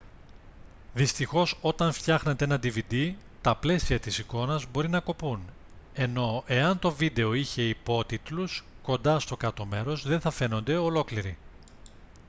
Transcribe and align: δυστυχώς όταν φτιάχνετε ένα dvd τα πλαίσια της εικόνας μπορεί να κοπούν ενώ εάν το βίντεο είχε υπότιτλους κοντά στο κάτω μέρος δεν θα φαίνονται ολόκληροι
δυστυχώς 0.93 1.57
όταν 1.61 1.91
φτιάχνετε 1.93 2.43
ένα 2.43 2.59
dvd 2.63 3.11
τα 3.41 3.55
πλαίσια 3.55 3.99
της 3.99 4.17
εικόνας 4.17 4.65
μπορεί 4.71 4.89
να 4.89 4.99
κοπούν 4.99 5.39
ενώ 5.93 6.43
εάν 6.47 6.79
το 6.79 6.91
βίντεο 6.91 7.33
είχε 7.33 7.61
υπότιτλους 7.61 8.63
κοντά 8.83 9.19
στο 9.19 9.37
κάτω 9.37 9.65
μέρος 9.65 10.03
δεν 10.07 10.19
θα 10.21 10.29
φαίνονται 10.31 10.77
ολόκληροι 10.77 11.37